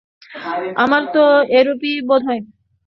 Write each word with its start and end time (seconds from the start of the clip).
আমার 0.83 1.03
তো 1.13 1.23
এইরূপই 1.57 1.93
বোধ 2.09 2.21
হয়। 2.27 2.41